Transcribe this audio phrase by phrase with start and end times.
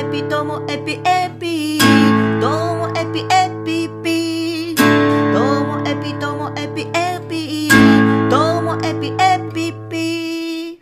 [0.00, 1.78] エピどうもエピエピ。
[2.40, 4.74] どうもエピエピピ。
[4.74, 4.82] ど
[5.60, 7.68] うもエピどうもエピエピ。
[8.30, 10.80] どうもエピエピピ。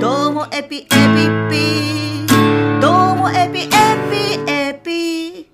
[0.00, 0.88] どうもエピエピ
[1.48, 2.26] ピ。
[2.80, 3.70] どうもエピエ
[4.10, 5.46] ピエピ。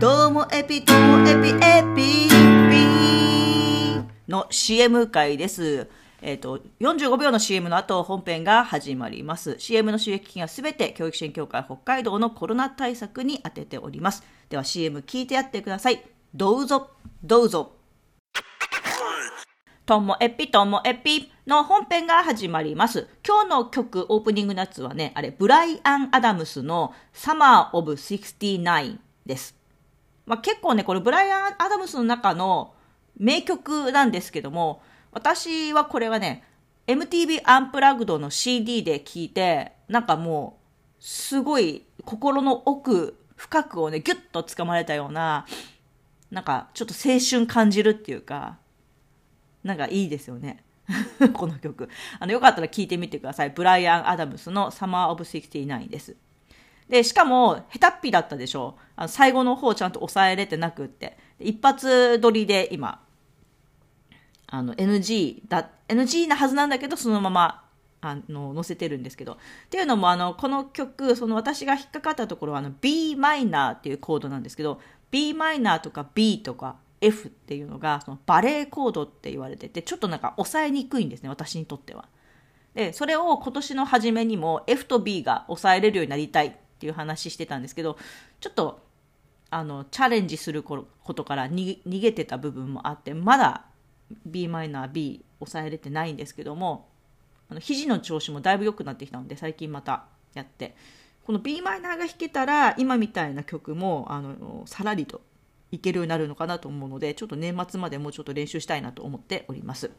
[0.00, 2.30] どうもエピどうもエピエピ
[2.70, 2.80] ピ。
[4.26, 5.86] の CM 回です。
[6.26, 9.56] えっ、と、45秒の CM の後、本編が始まります。
[9.58, 14.22] CM の収益金はすべて教育支援協会北海道のコロナ対策に充てております。
[14.48, 16.02] では CM 聞いてやってください。
[16.34, 16.92] どうぞ、
[17.22, 17.72] どうぞ。
[19.84, 23.06] ともエピともエピの本編が始まります。
[23.22, 29.54] 今日の曲、オープニングのやつはね、あれ、ブライアン・アダムスの Summer of 69です。
[30.24, 32.72] まあ、結構ね、これブライアン・アダムスの中の
[33.18, 34.80] 名曲なんですけども、
[35.14, 36.42] 私はこれはね、
[36.86, 40.58] MTV アンプラグドの CD で聴いて、なんかも
[41.00, 45.46] う、すごい心の奥深くをね、ギュッと掴まれたような、
[46.30, 48.58] なんかちょっと青春感じるっていうか、
[49.62, 50.64] なんかいいですよね。
[51.32, 51.88] この曲。
[52.18, 53.50] あの、よかったら聴いてみてください。
[53.50, 56.16] ブライアン・アダムスの Summer of 69です。
[56.88, 61.16] で、しかも、下手っぴだったでしょあの最後の方ちゃんと抑えれてなくって。
[61.40, 63.00] 一発撮りで今、
[64.54, 67.64] あの、NG だ、NG なはずなんだけど、そのまま、
[68.00, 69.32] あの、載せてるんですけど。
[69.32, 69.36] っ
[69.70, 74.80] ていうのも、あの、この曲、その私が引っかかったところは、あの、b マイナーっていうコードなんですけど、
[75.10, 82.08] b マイナーとか B とか F っていうのが、そのバレーコードって言われてて、ちょっとなんか抑えにくいんですね、私にとっては。
[82.74, 87.96] で、それを今年の初めにも F と B が抑えれるようになりたいっていう話してたんですけど、
[88.40, 88.84] ちょっと、
[89.50, 93.66] あの、チャレンジすることから逃げ逃げてた部分もあって、まだ
[94.26, 96.88] b マイナー B 抑えれてないんですけども、
[97.48, 100.04] あの肘の調子もだいぶ良くなってきたので、最近また
[100.34, 100.74] やって、
[101.26, 105.22] この b マイナーが弾けたら、今みたいな曲も、あの、さらりと
[105.72, 109.90] いけるようになるのかなと思うので、ちょっと年末までもうちょっと練習したいなと思っております。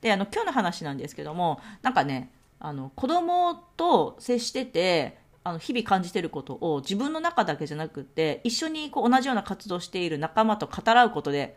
[0.00, 11.56] であの今日の話なんですけどもなんかねあの子供と接しててあの日々感じてることを自分の中だけじゃなくって一緒にこう同じような活動している仲間と語らうことで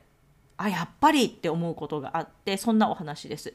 [0.61, 3.53] あやっぱりって思うことがあってそんなお話です。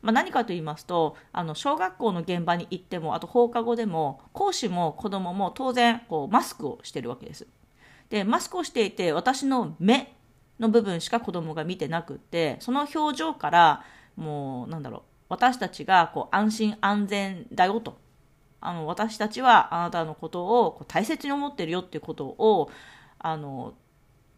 [0.00, 7.48] まあ、何かと言いますとあの小学校の現場に行ってもあと放課後でも講師も子供も当然こうマスクをしてるわけです。
[8.08, 10.14] でマスクをしていて私の目
[10.60, 13.84] の部分しか子供が見てなくってその表情から
[14.16, 17.98] もうなんだろう私たちがこう安心安全だよと
[18.60, 22.70] あの私たちはあなたのことをこう大切に思ってるよっていうことを
[23.18, 23.74] あの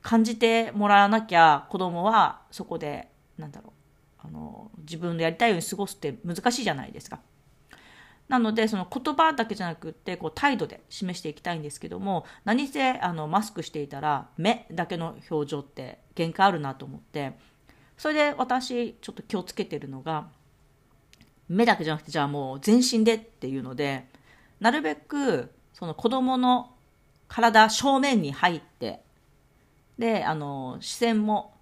[0.02, 3.72] 感じてもらわなきゃ子供はそこでなんだろ
[4.24, 7.20] うあの自分のやりたいように過ごすって難しいじゃないですか。
[8.28, 17.32] なのでその言葉だけじゃなくってこう態度で示していきたいんですけども何せあのマスクしていたら目だけの表情って限界あるなと思って
[17.98, 20.28] それで私ちょっと気をつけてるのが
[21.48, 24.06] 目だけじゃなくてじゃあもう全身でっていうので
[24.60, 26.70] なるべくその子供の
[27.26, 29.02] 体正面に入って
[30.00, 31.52] であの視線も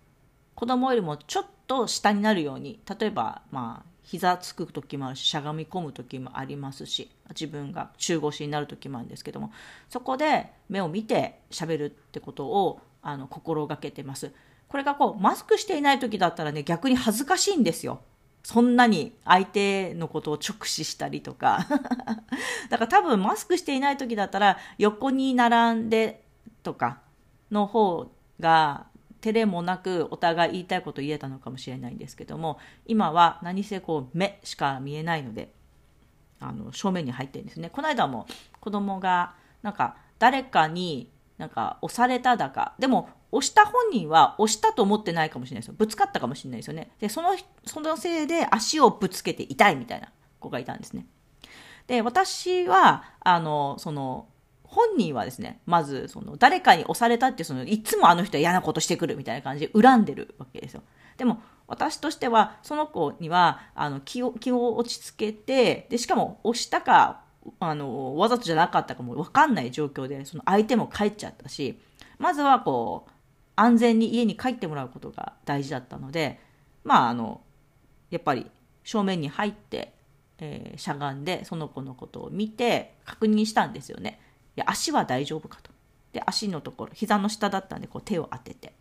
[0.55, 9.51] 子供よりもちょっと下になるように例えばまあ膝つく時もあるししゃがみ込む時もありますし自分が中腰になる時もあるんですけども
[9.91, 14.33] そこで目を見て喋るってことをあの心がけてます。
[14.69, 18.01] これがこうマスクしていない時だったらね逆に恥ずかしいんですよ。
[18.45, 21.67] そんなに相手のことを直視したりとか。
[22.71, 26.23] だから多分マスクしていない時だったら横に並んで
[26.63, 27.01] とか
[27.51, 28.11] の方
[28.41, 28.87] が
[29.21, 35.53] 照れもなくお互い言いたいこと言えたのかもしれないんですけども今は何せこう目しか見えないので
[36.41, 37.69] あの正面に入ってるんですね。
[37.71, 38.27] この間も
[38.61, 45.75] 子供がなんか誰かになんか押されただかでも押した本人は押したと思ってないかもしれないですよ。
[45.77, 46.93] ぶつかったかもしれないですよね。
[47.01, 47.31] でその
[47.65, 51.07] そのせいで足をぶつけて痛いみたいな子がいたんですね。
[51.89, 54.29] で私はあのその
[54.71, 60.83] 本人はですね、まず、その、誰かに押されたって、その、いつもあの人は嫌なことしてくるみたいな感じで恨んでるわけですよ。
[61.17, 67.23] でも、私としては、その子には、あの、気を、気を落ち着けて、で、しかも、押したか、
[67.61, 71.81] あの、わざとじゃなかったかもわかんない状況で、その相手も帰っちゃったし、
[72.19, 73.11] まずは、こう、
[73.57, 76.41] 安全に家に帰ってもらうことが大事だったので、
[76.85, 77.41] まあ、あの、
[78.11, 78.51] やっぱり、
[78.85, 79.95] 正面に入って、
[80.39, 84.21] えーしゃがんで、その子のことを見て、確認したんですよね。
[84.59, 85.71] や足は大丈夫かと。
[86.13, 88.75] で足のところ膝の下だったんでこう手を当てて。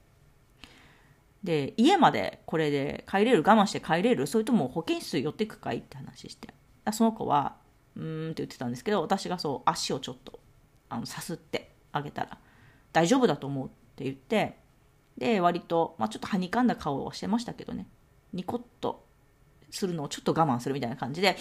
[1.43, 4.27] で家までこれで帰れる我慢して帰れる？
[4.27, 5.77] それとも保健室寄ってくかい？
[5.77, 6.53] って話して。
[6.91, 7.55] その子は
[7.95, 10.39] うーんって言ってたんですけど私がそう足をちょっと
[10.89, 12.37] あのさすってあげたら
[12.93, 14.57] 大丈夫だと思うって言って
[15.17, 17.87] で割と、まあ、ちょっとはにかんだ顔をしてましたけどね。
[18.33, 19.05] ニコッと
[19.69, 21.37] するのをちょっと我慢するみたいな感じで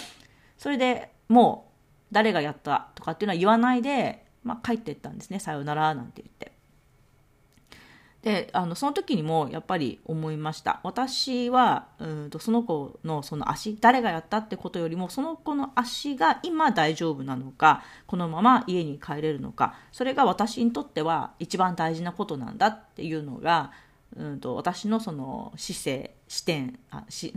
[0.58, 1.72] それでも
[2.10, 6.52] う誰がやったとかっていうのは言わないで、まあ、帰ってったんですねさよならなんて言って。
[8.22, 23.70] であのその時にもやっぱり思いました私はうんとその子のその足誰がやったってことよりもその子の足が今大丈夫なのかこのまま家に帰れるのかそれが私にとっては一番大事なことなんだっていうのが
[24.16, 27.32] うんと私のその姿勢視点あ視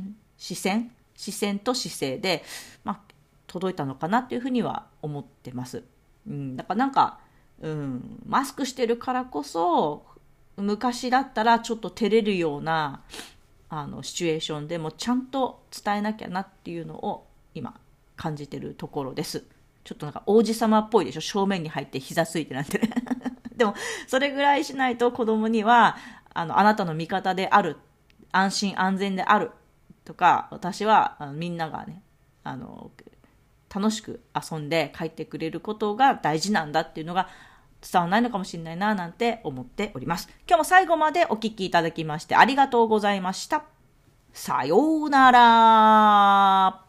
[0.56, 0.92] 線？
[1.20, 2.44] 視線と姿勢で、
[2.86, 3.00] まあ、
[3.46, 5.84] 届いたのかなっていうふうには思ってます。
[6.30, 7.20] うん、だからなんか、
[7.62, 10.06] うん、マスクしてるからこそ
[10.58, 13.02] 昔だったらちょっと照れるような
[13.70, 17.74] あのシチュエーションでもちゃんと伝えなきゃなっていうのを今
[18.16, 19.44] 感じてるところです。
[19.84, 21.22] ちょっとなんか王子様っぽいでしょ？
[21.22, 22.90] 正面に入って膝ついてなんてね。
[23.56, 23.76] でも、
[24.08, 25.98] それぐらいしないと子供には、
[26.34, 27.78] あの、あなたの味方である、
[28.32, 29.52] 安心安全である
[30.06, 32.02] とか、私はみんながね、
[32.44, 32.92] あの、
[33.74, 37.28] 楽しく遊んで帰ってくれることが大事なんだっていうのが
[37.82, 40.30] 伝わらないのかもしれないななんて思っております。
[40.48, 43.64] 今日も最後までお聴きいただきましてありがとうございました。
[44.34, 46.89] さようなら。